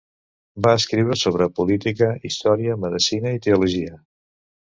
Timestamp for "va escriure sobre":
0.67-1.47